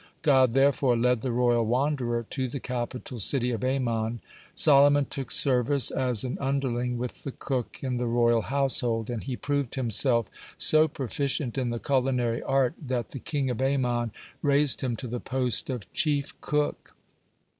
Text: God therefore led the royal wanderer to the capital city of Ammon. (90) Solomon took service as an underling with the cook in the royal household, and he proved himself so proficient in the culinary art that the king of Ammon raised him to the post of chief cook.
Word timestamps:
God 0.23 0.53
therefore 0.53 0.97
led 0.97 1.21
the 1.21 1.31
royal 1.31 1.63
wanderer 1.63 2.25
to 2.31 2.47
the 2.47 2.59
capital 2.59 3.19
city 3.19 3.51
of 3.51 3.63
Ammon. 3.63 4.13
(90) 4.15 4.21
Solomon 4.55 5.05
took 5.05 5.29
service 5.29 5.91
as 5.91 6.23
an 6.23 6.39
underling 6.41 6.97
with 6.97 7.21
the 7.23 7.31
cook 7.31 7.77
in 7.83 7.97
the 7.97 8.07
royal 8.07 8.41
household, 8.41 9.11
and 9.11 9.21
he 9.23 9.35
proved 9.35 9.75
himself 9.75 10.25
so 10.57 10.87
proficient 10.87 11.55
in 11.55 11.69
the 11.69 11.77
culinary 11.77 12.41
art 12.41 12.73
that 12.81 13.09
the 13.09 13.19
king 13.19 13.51
of 13.51 13.61
Ammon 13.61 14.09
raised 14.41 14.81
him 14.81 14.95
to 14.95 15.07
the 15.07 15.19
post 15.19 15.69
of 15.69 15.93
chief 15.93 16.33
cook. 16.41 16.95